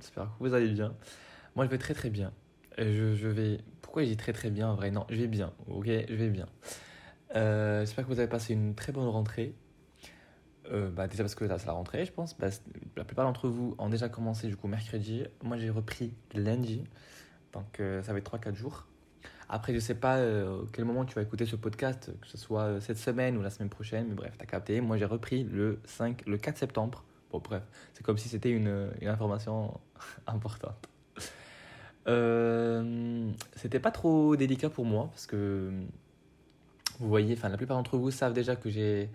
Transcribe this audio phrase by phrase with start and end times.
[0.00, 0.94] j'espère que vous allez bien.
[1.54, 2.32] Moi je vais très très bien.
[2.78, 3.58] Je, je vais...
[3.82, 4.90] Pourquoi dis très très bien en vrai?
[4.90, 5.86] Non, je vais bien, ok?
[5.86, 6.46] Je vais bien.
[7.34, 9.54] Euh, j'espère que vous avez passé une très bonne rentrée.
[10.72, 12.36] Euh, bah, déjà parce que là c'est la rentrée je pense.
[12.38, 12.48] Bah,
[12.96, 15.24] la plupart d'entre vous ont déjà commencé du coup mercredi.
[15.42, 16.84] Moi j'ai repris lundi.
[17.52, 18.86] Donc euh, ça va être 3-4 jours.
[19.48, 20.18] Après je sais pas
[20.72, 23.68] quel moment tu vas écouter ce podcast, que ce soit cette semaine ou la semaine
[23.68, 24.80] prochaine, mais bref, t'as capté.
[24.80, 27.04] Moi j'ai repris le, 5, le 4 septembre.
[27.40, 27.62] Bref,
[27.94, 29.80] c'est comme si c'était une, information
[30.26, 30.88] importante.
[32.08, 35.72] Euh, c'était pas trop délicat pour moi parce que
[37.00, 39.10] vous voyez, la plupart d'entre vous savent déjà que j'ai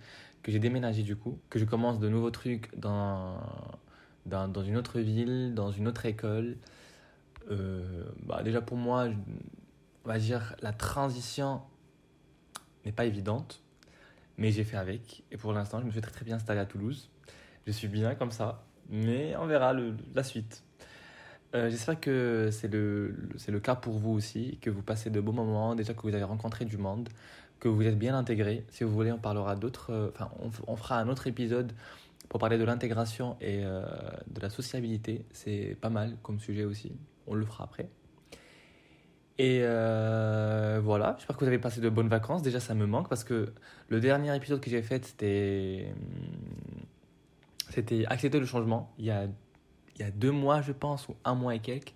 [0.46, 3.38] déménagé du coup, que je commence de nouveaux trucs dans
[4.28, 6.58] une autre ville, dans une autre école.
[7.50, 9.08] Euh, bah déjà pour moi,
[10.06, 11.62] on va dire la transition
[12.86, 13.62] n'est pas évidente,
[14.38, 16.66] mais j'ai fait avec et pour l'instant je me suis très très bien installé à
[16.66, 17.11] Toulouse.
[17.68, 20.64] Je suis bien comme ça, mais on verra la suite.
[21.54, 23.16] Euh, j'espère que c'est le,
[23.48, 26.24] le cas pour vous aussi, que vous passez de beaux moments, déjà que vous avez
[26.24, 27.10] rencontré du monde,
[27.60, 28.66] que vous êtes bien intégré.
[28.70, 29.92] Si vous voulez, on parlera d'autres.
[29.92, 30.32] Euh, enfin,
[30.68, 31.74] on, fera un autre épisode
[32.30, 33.84] pour parler de l'intégration et euh,
[34.28, 35.26] de la sociabilité.
[35.34, 36.94] C'est pas mal comme sujet aussi.
[37.28, 37.90] On le fera après.
[39.38, 39.60] Et
[40.84, 42.44] voilà, j'espère que vous avez passé de bonnes vacances.
[42.44, 43.54] Déjà, ça me manque parce que
[43.90, 45.94] le dernier épisode que j'ai fait, c'était.
[47.74, 48.94] C'était accepter le changement.
[48.98, 49.28] Il y a
[49.96, 51.94] il y a deux mois, je pense, ou un mois et quelques.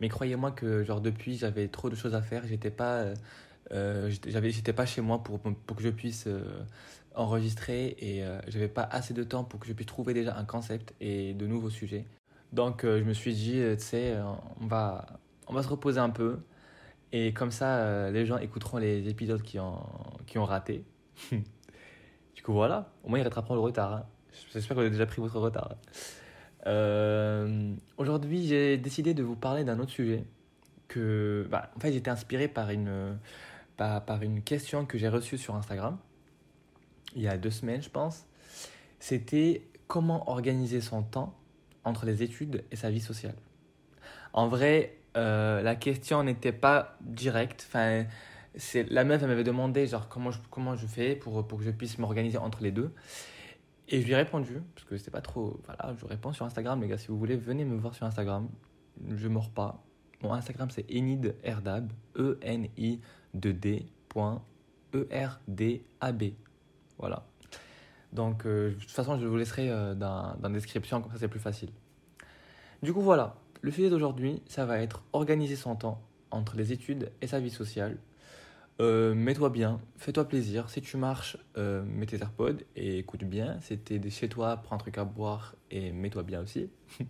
[0.00, 2.46] Mais croyez-moi que, genre, depuis, j'avais trop de choses à faire.
[2.46, 3.14] J'étais pas, euh,
[3.72, 6.42] euh j'étais pas chez moi pour, pour que je puisse euh,
[7.14, 10.94] enregistrer et j'avais pas assez de temps pour que je puisse trouver déjà un concept
[11.00, 12.04] et de nouveaux sujets.
[12.52, 14.16] Donc, je me suis dit, tu sais,
[14.60, 15.06] on va,
[15.46, 16.38] on va se reposer un peu.
[17.12, 19.80] Et comme ça, les gens écouteront les épisodes qui ont,
[20.26, 20.84] qui ont raté.
[21.32, 22.92] du coup, voilà.
[23.02, 23.92] Au moins, ils rattraperont le retard.
[23.94, 24.06] Hein.
[24.52, 25.76] J'espère vous avez déjà pris votre retard.
[26.66, 30.24] Euh, Aujourd'hui, j'ai décidé de vous parler d'un autre sujet.
[30.88, 33.18] Que, bah, en fait, j'étais inspiré par une,
[33.76, 35.98] par, une question que j'ai reçue sur Instagram
[37.16, 38.26] il y a deux semaines, je pense.
[39.00, 41.34] C'était comment organiser son temps
[41.84, 43.34] entre les études et sa vie sociale.
[44.32, 47.66] En vrai, euh, la question n'était pas directe.
[47.68, 48.04] Enfin,
[48.90, 51.98] la meuf m'avait demandé genre comment je, comment je fais pour, pour que je puisse
[51.98, 52.92] m'organiser entre les deux.
[53.88, 55.60] Et je lui ai répondu, parce que c'était pas trop.
[55.64, 56.98] Voilà, je réponds sur Instagram, les gars.
[56.98, 58.48] Si vous voulez, venez me voir sur Instagram.
[59.08, 59.84] Je mords pas.
[60.22, 61.92] Mon Instagram, c'est Enid Erdab.
[62.16, 63.86] E-N-I-D-D.
[64.94, 66.22] E-R-D-A-B.
[66.98, 67.26] Voilà.
[68.12, 71.18] Donc, euh, de toute façon, je vous laisserai euh, dans, dans la description, comme ça,
[71.18, 71.70] c'est plus facile.
[72.82, 73.36] Du coup, voilà.
[73.60, 77.50] Le sujet d'aujourd'hui, ça va être organiser son temps entre les études et sa vie
[77.50, 77.98] sociale.
[78.78, 80.68] Euh, mets-toi bien, fais-toi plaisir.
[80.68, 83.58] Si tu marches, euh, mets tes AirPods et écoute bien.
[83.62, 86.68] Si t'es chez toi, prends un truc à boire et mets-toi bien aussi.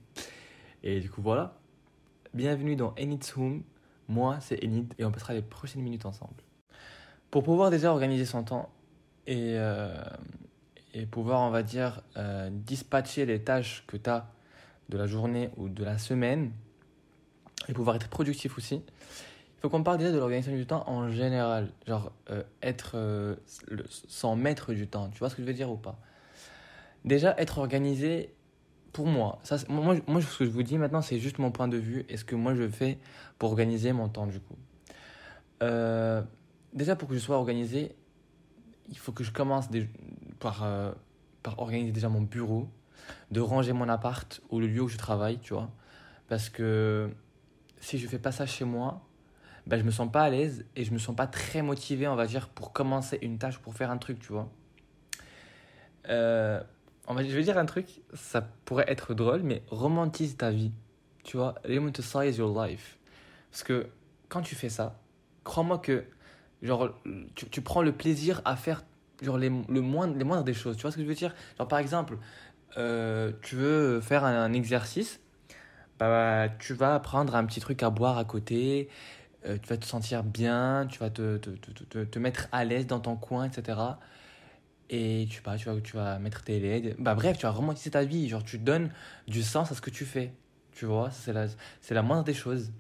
[0.84, 1.58] et du coup, voilà.
[2.34, 3.62] Bienvenue dans Enid's Home.
[4.08, 6.36] Moi, c'est Enid et on passera les prochaines minutes ensemble.
[7.32, 8.70] Pour pouvoir déjà organiser son temps
[9.26, 9.92] et, euh,
[10.94, 12.02] et pouvoir, on va dire,
[12.50, 14.30] dispatcher les tâches que tu as
[14.88, 16.52] de la journée ou de la semaine
[17.68, 18.82] et pouvoir être productif aussi,
[19.56, 21.70] il faut qu'on parle déjà de l'organisation du temps en général.
[21.86, 23.36] Genre, euh, être euh,
[23.86, 25.08] sans maître du temps.
[25.08, 25.98] Tu vois ce que je veux dire ou pas?
[27.04, 28.34] Déjà, être organisé,
[28.92, 32.04] pour moi, moi, ce que je vous dis maintenant, c'est juste mon point de vue
[32.08, 32.98] et ce que moi je fais
[33.38, 34.56] pour organiser mon temps du coup.
[35.62, 36.22] Euh,
[36.74, 37.94] déjà, pour que je sois organisé,
[38.88, 39.68] il faut que je commence
[40.38, 40.66] par,
[41.42, 42.68] par organiser déjà mon bureau,
[43.30, 45.70] de ranger mon appart ou le lieu où je travaille, tu vois?
[46.28, 47.10] Parce que
[47.80, 49.06] si je fais pas ça chez moi,
[49.66, 52.14] ben, je me sens pas à l'aise et je me sens pas très motivé, on
[52.14, 54.48] va dire, pour commencer une tâche, pour faire un truc, tu vois.
[56.08, 56.60] Euh,
[57.08, 60.72] on va, je vais dire un truc, ça pourrait être drôle, mais romantise ta vie.
[61.24, 62.98] Tu vois, romanticize your life.
[63.50, 63.88] Parce que
[64.28, 65.00] quand tu fais ça,
[65.42, 66.04] crois-moi que
[66.62, 66.90] genre,
[67.34, 68.84] tu, tu, prends le plaisir à faire
[69.20, 70.76] genre, les, le moindre, les moindres des choses.
[70.76, 71.34] Tu vois ce que je veux dire?
[71.58, 72.18] Genre, par exemple,
[72.76, 75.20] euh, tu veux faire un, un exercice,
[75.98, 78.88] bah, tu vas prendre un petit truc à boire à côté,
[79.46, 82.86] euh, tu vas te sentir bien, tu vas te, te, te, te mettre à l'aise
[82.86, 83.78] dans ton coin, etc.
[84.90, 86.96] Et tu, bah, tu, vas, tu vas mettre tes LED.
[86.98, 88.28] Bah, bref, tu vas romantiser ta vie.
[88.28, 88.90] Genre, tu donnes
[89.26, 90.32] du sens à ce que tu fais.
[90.72, 91.46] Tu vois, c'est la,
[91.90, 92.72] la moindre des choses.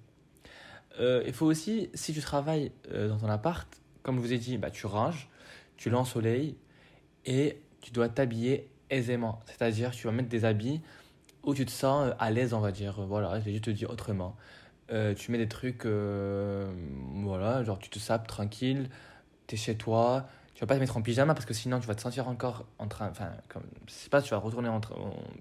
[1.00, 3.68] Euh, il faut aussi, si tu travailles euh, dans ton appart,
[4.02, 5.28] comme je vous ai dit, bah, tu ranges,
[5.76, 6.56] tu l'ensoleilles
[7.24, 9.40] et tu dois t'habiller aisément.
[9.46, 10.80] C'est-à-dire, tu vas mettre des habits
[11.42, 13.00] où tu te sens à l'aise, on va dire.
[13.06, 14.36] Voilà, je vais juste te dire autrement.
[14.92, 16.72] Euh, tu mets des trucs, euh,
[17.14, 18.88] voilà, genre tu te sapes tranquille,
[19.48, 21.96] t'es chez toi, tu vas pas te mettre en pyjama parce que sinon tu vas
[21.96, 24.94] te sentir encore en train, enfin, comme, je sais pas, tu vas retourner, entre,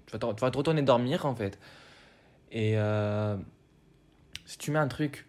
[0.06, 1.60] tu, vas te, tu vas te retourner dormir en fait.
[2.50, 3.36] Et euh,
[4.46, 5.26] si tu mets un truc,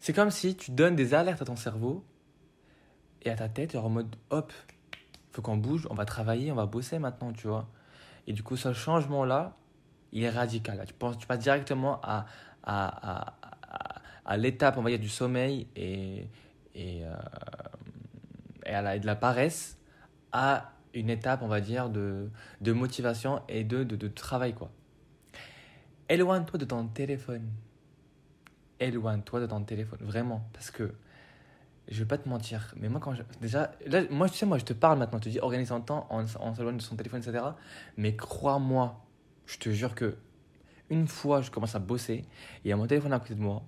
[0.00, 2.04] c'est comme si tu donnes des alertes à ton cerveau
[3.22, 4.52] et à ta tête, en mode hop,
[5.30, 7.68] faut qu'on bouge, on va travailler, on va bosser maintenant, tu vois.
[8.26, 9.56] Et du coup, ce changement-là,
[10.12, 10.82] il est radical.
[10.86, 12.26] tu, penses, tu passes directement à,
[12.66, 13.34] à, à,
[14.24, 16.28] à l'étape, on va dire, du sommeil et,
[16.74, 17.14] et, euh,
[18.66, 19.78] et à la, de la paresse
[20.32, 22.30] à une étape, on va dire, de,
[22.60, 24.70] de motivation et de, de, de travail, quoi.
[26.08, 27.48] Éloigne-toi de ton téléphone.
[28.80, 30.48] Éloigne-toi de ton téléphone, vraiment.
[30.52, 30.94] Parce que,
[31.88, 34.58] je vais pas te mentir, mais moi, quand je, déjà, là, moi, tu sais, moi,
[34.58, 36.96] je te parle maintenant, je te dis, organise ton temps, on, on s'éloigne de son
[36.96, 37.44] téléphone, etc.
[37.96, 39.04] Mais crois-moi,
[39.46, 40.16] je te jure que,
[40.90, 42.24] une fois, je commence à bosser, et
[42.64, 43.62] il y a mon téléphone à côté de moi,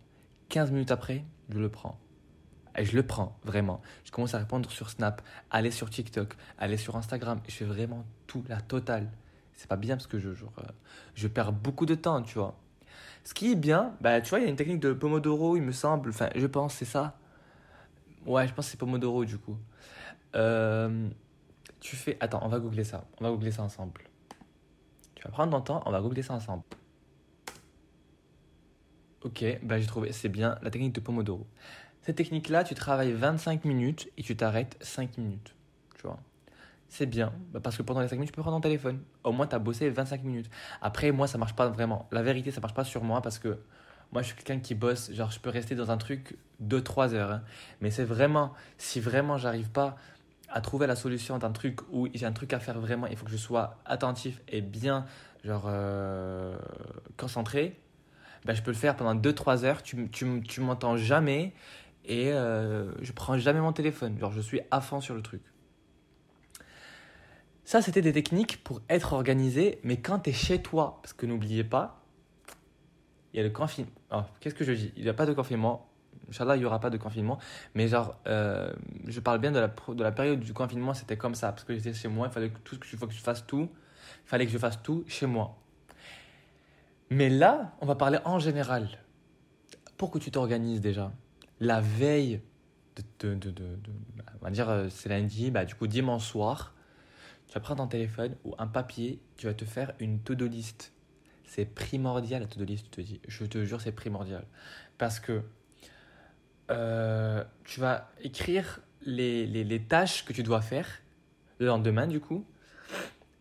[0.48, 1.98] 15 minutes après, je le prends.
[2.76, 3.80] Et je le prends, vraiment.
[4.04, 5.20] Je commence à répondre sur Snap,
[5.50, 7.40] aller sur TikTok, aller sur Instagram.
[7.48, 9.10] Je fais vraiment tout, la totale.
[9.54, 10.34] C'est pas bien parce que euh,
[11.14, 12.54] je perds beaucoup de temps, tu vois.
[13.24, 15.62] Ce qui est bien, bah, tu vois, il y a une technique de Pomodoro, il
[15.62, 16.10] me semble.
[16.10, 17.18] Enfin, je pense, c'est ça.
[18.24, 19.58] Ouais, je pense que c'est Pomodoro, du coup.
[20.36, 21.08] Euh,
[21.80, 22.16] tu fais.
[22.20, 23.04] Attends, on va googler ça.
[23.20, 24.02] On va googler ça ensemble.
[25.16, 26.62] Tu vas prendre ton temps, on va googler ça ensemble.
[29.24, 31.46] Ok, bah j'ai trouvé, c'est bien la technique de Pomodoro.
[32.02, 35.54] Cette technique-là, tu travailles 25 minutes et tu t'arrêtes 5 minutes.
[35.96, 36.18] Tu vois
[36.88, 39.00] C'est bien, bah, parce que pendant les 5 minutes, tu peux prendre ton téléphone.
[39.24, 40.48] Au moins, tu as bossé 25 minutes.
[40.80, 42.08] Après, moi, ça marche pas vraiment.
[42.12, 43.58] La vérité, ça marche pas sur moi parce que
[44.12, 45.12] moi, je suis quelqu'un qui bosse.
[45.12, 47.32] Genre, je peux rester dans un truc 2-3 heures.
[47.32, 47.42] hein.
[47.80, 49.96] Mais c'est vraiment, si vraiment j'arrive pas
[50.50, 53.26] à trouver la solution d'un truc où j'ai un truc à faire vraiment, il faut
[53.26, 55.04] que je sois attentif et bien,
[55.44, 56.56] genre, euh,
[57.16, 57.78] concentré.
[58.44, 59.82] Ben, je peux le faire pendant 2-3 heures.
[59.82, 61.52] Tu, tu, tu m'entends jamais
[62.04, 64.18] et euh, je prends jamais mon téléphone.
[64.18, 65.42] Genre, je suis à fond sur le truc.
[67.64, 71.26] Ça, c'était des techniques pour être organisé, mais quand tu es chez toi, parce que
[71.26, 72.02] n'oubliez pas,
[73.32, 73.90] il y a le confinement.
[74.10, 74.92] Oh, Qu'est-ce que je dis?
[74.96, 75.86] Il n'y a pas de confinement.
[76.30, 77.38] Inch'Allah, il n'y aura pas de confinement.
[77.74, 78.72] Mais genre, euh,
[79.06, 81.52] je parle bien de la, de la période du confinement, c'était comme ça.
[81.52, 83.68] Parce que j'étais chez moi, il fallait que, tout, il faut que je fasse tout.
[84.24, 85.54] Il fallait que je fasse tout chez moi.
[87.10, 88.88] Mais là, on va parler en général.
[89.96, 91.12] Pour que tu t'organises déjà,
[91.60, 92.40] la veille
[93.20, 93.92] de, de, de, de-
[94.40, 96.74] on va dire euh, c'est lundi, bah, du coup dimanche soir,
[97.48, 100.92] tu vas prendre ton téléphone ou un papier, tu vas te faire une to-do list.
[101.44, 103.20] C'est primordial la to-do list, je te dis.
[103.26, 104.44] Je te jure, c'est primordial.
[104.98, 105.42] Parce que
[106.70, 110.86] euh, tu vas écrire les, les tâches que tu dois faire
[111.58, 112.44] le lendemain, du coup,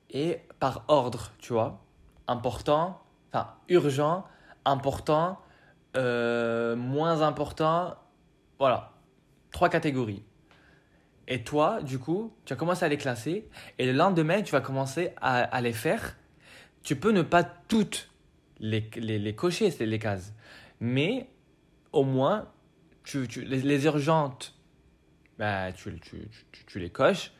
[0.09, 1.83] et par ordre, tu vois.
[2.27, 3.01] Important,
[3.31, 4.25] enfin urgent,
[4.65, 5.39] important,
[5.95, 7.95] euh, moins important,
[8.59, 8.93] voilà,
[9.51, 10.23] trois catégories.
[11.27, 14.61] Et toi, du coup, tu vas commencer à les classer et le lendemain, tu vas
[14.61, 16.15] commencer à, les faire.
[16.83, 18.09] Tu peux ne pas toutes
[18.59, 20.33] les, les, les cocher, c'est les cases.
[20.79, 21.29] Mais
[21.91, 22.47] au moins,
[23.03, 24.55] tu, les, urgentes,
[25.37, 25.99] bah, tu,
[26.67, 27.31] tu les coches.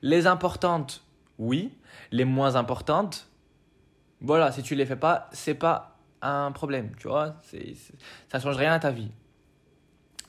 [0.00, 1.04] Les importantes,
[1.38, 1.72] oui.
[2.12, 3.28] Les moins importantes,
[4.24, 7.36] voilà, si tu les fais pas, c'est pas un problème, tu vois.
[7.42, 7.94] C'est, c'est-
[8.30, 9.10] ça change rien à ta vie.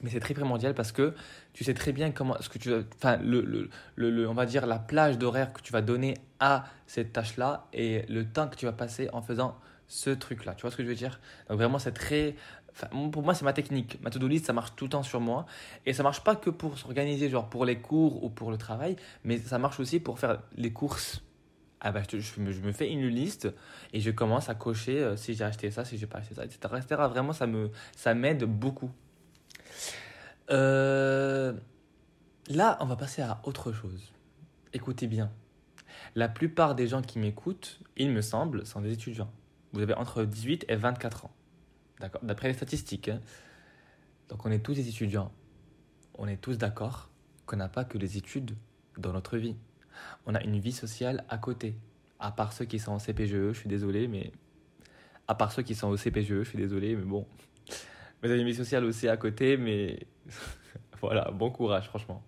[0.02, 1.14] Mais c'est très primordial parce que
[1.54, 4.66] tu sais très bien comment, ce que tu, enfin, le, le, le, on va dire
[4.66, 8.66] la plage d'horaire que tu vas donner à cette tâche-là et le temps que tu
[8.66, 10.54] vas passer en faisant ce truc-là.
[10.56, 11.20] Tu vois ce que je veux dire?
[11.50, 12.36] Donc vraiment, c'est très,
[13.12, 13.98] pour moi, c'est ma technique.
[14.02, 15.46] Ma to-do list, ça marche tout le temps sur moi
[15.86, 18.98] et ça marche pas que pour s'organiser, genre pour les cours ou pour le travail,
[19.24, 21.22] mais ça marche aussi pour faire les courses.
[21.88, 23.48] Ah bah, je, me, fais une liste
[23.94, 26.44] et je commence à cocher euh, si j'ai acheté ça, si j'ai pas acheté ça,
[26.44, 27.04] etc., etc.
[27.08, 27.46] Vraiment, ça
[27.96, 28.90] ça m'aide beaucoup.
[30.50, 31.54] Euh,
[32.50, 34.12] là, on va passer à autre chose.
[34.74, 35.32] Écoutez bien.
[36.16, 39.32] La plupart des gens qui m'écoutent, il me semble, sont des étudiants.
[39.72, 41.36] Vous avez entre 18 et 24 ans.
[42.00, 42.22] D'accord?
[42.24, 43.10] D'après les statistiques.
[43.10, 43.22] hein.
[44.30, 45.32] Donc on est tous des étudiants.
[46.16, 47.12] On est tous d'accord
[47.46, 48.58] qu'on n'a pas que les études
[48.98, 49.56] dans notre vie.
[50.26, 51.76] On a une vie sociale à côté.
[52.20, 54.32] À part ceux qui sont en CPGE, je suis désolé, mais...
[55.28, 57.26] À part ceux qui sont au CPGE, je suis désolé, mais bon.
[58.22, 60.08] Vous avez une vie sociale aussi à côté, mais...
[61.02, 62.24] voilà, bon courage, franchement.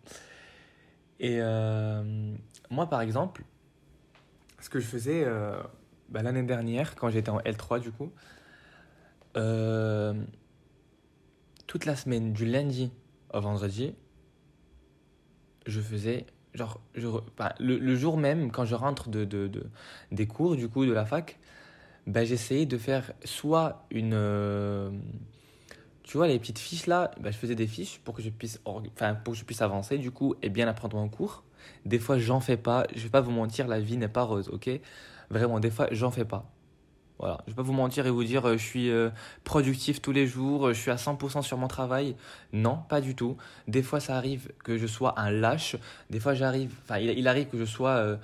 [1.19, 2.35] Et euh,
[2.69, 3.43] moi, par exemple,
[4.59, 5.61] ce que je faisais euh,
[6.09, 8.11] bah, l'année dernière, quand j'étais en L3, du coup,
[9.35, 10.13] euh,
[11.65, 12.91] toute la semaine, du lundi
[13.33, 13.95] au vendredi,
[15.65, 16.25] je faisais,
[16.57, 16.81] genre,
[17.37, 19.65] enfin, le, le jour même, quand je rentre de, de, de-
[20.11, 21.39] des cours, du coup, de la fac,
[22.07, 24.13] ben, j'essayais de faire soit une.
[24.15, 24.91] euh,
[26.03, 28.59] tu vois, les petites fiches là, ben, je faisais des fiches pour que je puisse,
[28.59, 31.43] pour que je puisse avancer, du coup, et bien apprendre mon cours.
[31.85, 32.85] Des fois, j'en fais pas.
[32.95, 34.69] Je vais pas vous mentir, la vie n'est pas rose, ok?
[35.29, 36.49] Vraiment, des fois, j'en fais pas.
[37.19, 39.09] Voilà, je vais pas vous mentir et vous dire euh, je suis euh,
[39.43, 42.15] productif tous les jours, euh, je suis à 100% sur mon travail.
[42.53, 43.37] Non, pas du tout.
[43.67, 45.75] Des fois, ça arrive que je sois un lâche.
[46.11, 48.17] Des fois, j'arrive, enfin, il, arrive que je sois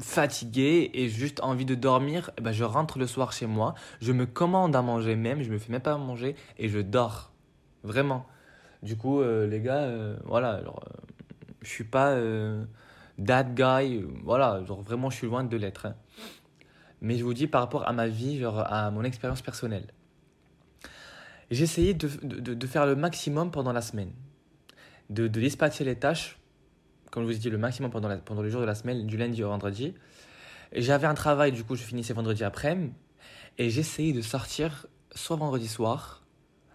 [0.00, 2.30] fatigué et juste envie de dormir.
[2.38, 5.50] Eh ben, je rentre le soir chez moi, je me commande à manger même, je
[5.50, 7.32] me fais même pas manger et je dors.
[7.82, 8.26] Vraiment.
[8.82, 9.90] Du coup, les gars,
[10.24, 10.84] voilà, alors,
[11.62, 12.16] je suis pas
[13.24, 14.04] that guy.
[14.22, 15.86] Voilà, genre vraiment, je suis loin de l'être.
[15.86, 15.94] Hein
[17.04, 19.86] mais je vous dis par rapport à ma vie, à mon expérience personnelle.
[21.50, 24.10] Essayé de, de, de, faire le maximum pendant la semaine,
[25.10, 26.38] de, de les tâches,
[27.10, 29.18] comme je vous ai dit, le maximum pendant, pendant le jour de la semaine, du
[29.18, 29.94] lundi au vendredi.
[30.72, 32.94] J'avais un travail, du coup, je finissais vendredi après-midi,
[33.58, 36.24] et j'essayais de sortir soit vendredi soir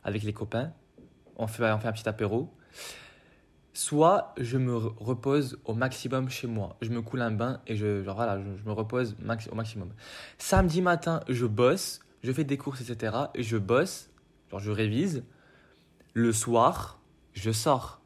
[0.03, 0.71] avec les copains,
[1.37, 2.53] on fait, on fait un petit apéro,
[3.79, 6.75] soit je me repose au maximum chez moi.
[6.81, 9.93] Je me coule un bain et je, voilà, je, me repose au maximum.
[10.37, 13.15] Samedi matin, je bosse, je fais des courses, etc.
[13.35, 14.09] Et je bosse,
[14.51, 15.23] genre je révise.
[16.13, 16.99] Le soir,
[17.31, 18.01] je sors.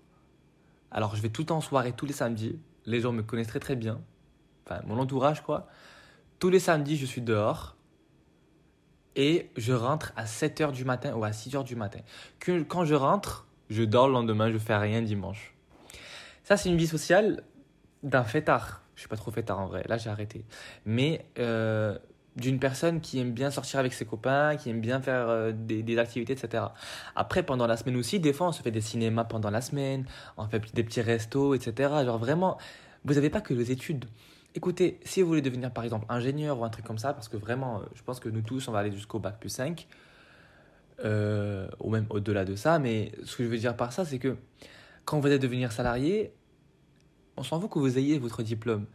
[0.91, 2.59] Alors je vais tout le temps en soirée, tous les samedis.
[2.85, 3.99] Les gens me connaissent très très bien.
[4.67, 5.65] Enfin, mon entourage, quoi.
[6.37, 7.75] Tous les samedis, je suis dehors.
[9.15, 11.99] Et je rentre à 7h du matin ou à 6h du matin.
[12.67, 15.52] Quand je rentre, je dors le lendemain, je fais rien dimanche.
[16.43, 17.43] Ça, c'est une vie sociale
[18.03, 18.81] d'un fêtard.
[18.95, 20.45] Je suis pas trop fêtard en vrai, là j'ai arrêté.
[20.85, 21.97] Mais euh,
[22.35, 25.97] d'une personne qui aime bien sortir avec ses copains, qui aime bien faire euh, des,
[25.97, 26.65] activités, etc.
[27.15, 30.05] Après, pendant la semaine aussi, des fois on se fait des cinémas pendant la semaine,
[30.38, 31.89] on fait des petits restos, etc.
[32.05, 32.57] Genre vraiment,
[33.05, 34.05] vous n'avez pas que les études.
[34.53, 37.38] Écoutez, si vous voulez devenir par exemple ingénieur ou un truc comme ça, parce que
[37.38, 39.88] vraiment, euh, je pense que nous tous, on va aller jusqu'au bac plus 5,
[41.03, 44.38] ou même au-delà de ça, mais ce que je veux dire par ça, c'est que
[45.05, 46.33] quand vous allez devenir salarié,
[47.38, 48.86] on s'en fout que vous ayez votre diplôme.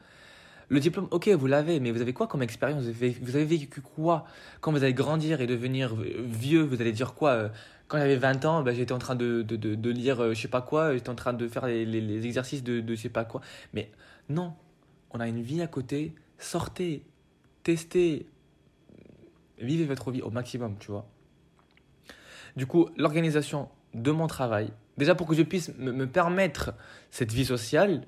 [0.70, 2.84] Le diplôme, ok, vous l'avez, mais vous avez quoi comme expérience?
[2.84, 4.26] Vous avez, vécu quoi?
[4.60, 7.48] Quand vous allez grandir et devenir vieux, vous allez dire quoi euh,
[7.86, 10.48] Quand j'avais 20 ans, ben, j'étais en train de, de, de, lire euh, je sais
[10.48, 13.24] pas quoi, j'étais en train de faire les, les, exercices de, de je sais pas
[13.24, 13.40] quoi.
[13.72, 13.90] Mais
[14.28, 14.52] non,
[15.10, 17.02] on a une vie à côté, sortez,
[17.62, 18.26] testez,
[19.58, 21.08] vivez votre vie au maximum, tu vois.
[22.56, 26.74] Du coup, l'organisation de mon travail, Déjà, pour que je puisse me, permettre
[27.10, 28.02] cette vie sociale,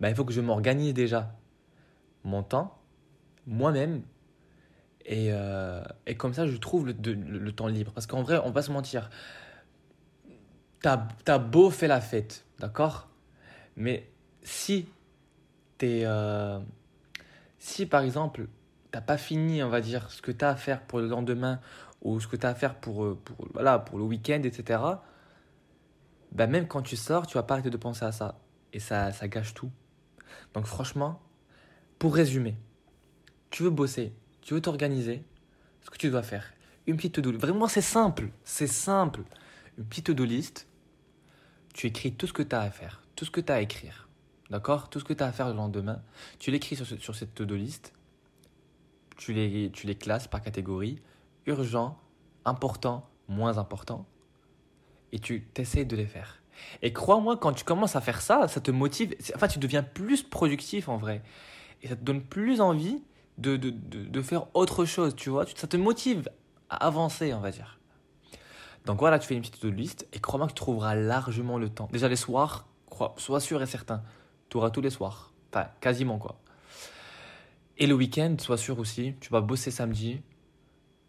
[0.00, 1.36] ben, il faut que je m'organise déjà
[2.22, 2.78] mon temps,
[3.46, 4.02] moi-même,
[5.04, 7.92] et, euh, et, comme ça, je trouve le, temps libre.
[7.92, 9.10] Parce qu'en vrai, on va se mentir.
[10.80, 13.08] T'as as beau faire la fête, d'accord?
[13.76, 14.08] Mais
[14.42, 14.88] si.
[15.82, 16.58] Euh,
[17.58, 18.46] si par exemple,
[18.90, 21.60] t'as pas fini, on va dire, ce que t'as à faire pour le lendemain
[22.00, 24.80] ou ce que t'as à faire pour, euh, pour, voilà, pour le week-end, etc.,
[26.34, 28.40] bah même quand tu sors, tu vas pas arrêter de penser à ça.
[28.72, 29.70] Et ça, ça gâche tout.
[30.52, 31.22] Donc franchement,
[31.98, 32.56] pour résumer,
[33.50, 34.12] tu veux bosser,
[34.42, 35.24] tu veux t'organiser,
[35.82, 36.52] ce que tu dois faire,
[36.86, 39.22] une petite to-do Vraiment, c'est simple, c'est simple.
[39.78, 40.66] Une petite to-do list,
[41.72, 43.60] tu écris tout ce que tu as à faire, tout ce que tu as à
[43.60, 44.08] écrire.
[44.50, 44.90] D'accord?
[44.90, 46.02] Tout ce que tu as à faire le lendemain,
[46.38, 47.94] tu l'écris sur, sur cette to-do list,
[49.16, 51.00] tu les, tu les classes par catégorie,
[51.46, 51.98] urgent,
[52.44, 54.06] important, moins important
[55.14, 56.42] et tu t'essayes de les faire.
[56.82, 59.14] Et crois-moi, quand tu commences à faire ça, ça te motive.
[59.34, 61.22] Enfin, tu deviens plus productif en vrai.
[61.82, 63.00] Et ça te donne plus envie
[63.38, 65.46] de, de, de, faire autre chose, tu vois.
[65.54, 66.28] Ça te motive
[66.68, 67.78] à avancer, on va dire.
[68.86, 71.68] Donc voilà, tu fais une petite to liste et crois-moi que tu trouveras largement le
[71.68, 71.88] temps.
[71.92, 74.02] Déjà les soirs, crois, sois sûr et certain,
[74.48, 75.32] tu auras tous les soirs.
[75.52, 76.40] Enfin, quasiment quoi.
[77.78, 80.20] Et le week-end, sois sûr aussi, tu vas bosser samedi,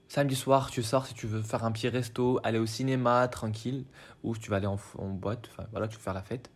[0.07, 3.85] Samedi soir, tu sors si tu veux faire un petit resto, aller au cinéma tranquille,
[4.23, 4.77] ou tu vas aller en,
[5.09, 6.51] boîte, enfin voilà, tu veux faire la fête.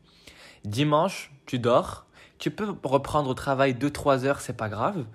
[0.66, 2.06] Dimanche, tu dors,
[2.38, 5.06] tu peux reprendre au travail 2-3 heures, c'est pas grave.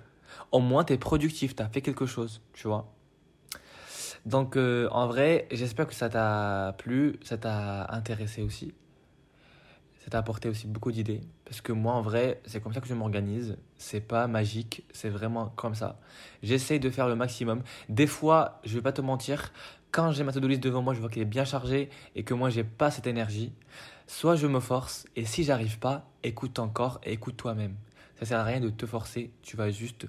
[0.51, 2.91] Au moins, tu es productif, tu as fait quelque chose, tu vois.
[4.25, 8.73] Donc, euh, en vrai, j'espère que ça t'a plu, ça t'a intéressé aussi
[10.05, 11.21] ça t'a apporté aussi beaucoup d'idées.
[11.45, 13.57] Parce que moi, en vrai, c'est comme ça que je m'organise.
[13.75, 15.99] C'est pas magique, c'est vraiment comme ça.
[16.43, 17.63] J'essaye de faire le maximum.
[17.89, 19.51] Des fois, je vais pas te mentir,
[19.89, 22.35] quand j'ai ma to-do list devant moi, je vois qu'elle est bien chargée et que
[22.35, 23.51] moi, j'ai pas cette énergie.
[24.05, 27.75] Soit je me force, et si j'arrive pas, écoute encore et écoute toi-même.
[28.19, 30.05] Ça sert à rien de te forcer, tu vas juste,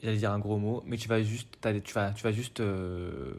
[0.00, 3.34] j'allais dire un gros mot, mais tu vas juste, tu vas, tu vas juste, euh,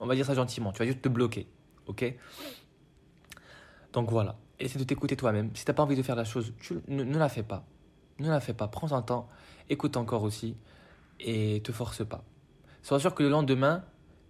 [0.00, 1.46] on va dire ça gentiment, tu vas juste te bloquer,
[1.86, 2.14] ok?
[3.94, 5.50] Donc voilà, essaie de t'écouter toi-même.
[5.54, 6.52] Si tu n'as pas envie de faire la chose,
[6.88, 7.64] ne, la fais pas.
[8.18, 8.66] Ne la fais pas.
[8.66, 9.28] Prends un temps,
[9.70, 10.56] écoute encore aussi
[11.20, 12.24] et te force pas.
[12.82, 13.84] Sois sûr que le lendemain,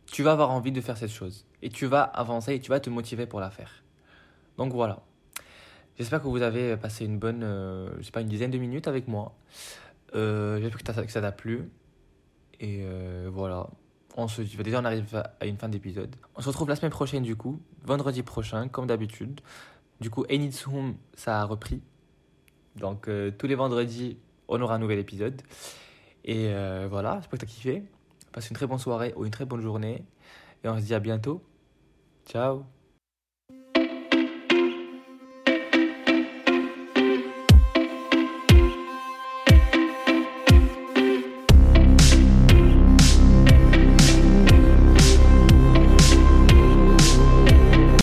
[0.06, 2.78] tu vas avoir envie de faire cette chose et tu vas avancer et tu vas
[2.78, 3.82] te motiver pour la faire.
[4.58, 5.00] Donc voilà.
[5.98, 8.86] J'espère que vous avez passé une bonne, euh, je sais pas, une dizaine de minutes
[8.86, 9.34] avec moi.
[10.14, 11.70] Euh, J'espère que ça t'a plu.
[12.60, 13.68] Et euh, voilà.
[14.16, 16.14] On se dit, déjà, on arrive à une fin d'épisode.
[16.36, 19.40] On se retrouve la semaine prochaine, du coup, vendredi prochain, comme d'habitude.
[20.00, 20.24] Du coup,
[20.72, 21.82] Home, ça a repris.
[22.76, 24.16] Donc, euh, tous les vendredis,
[24.48, 25.42] on aura un nouvel épisode.
[26.24, 27.82] Et euh, voilà, j'espère que tu as kiffé.
[28.32, 30.04] Passe une très bonne soirée ou une très bonne journée.
[30.62, 31.42] Et on se dit à bientôt.
[32.26, 32.64] Ciao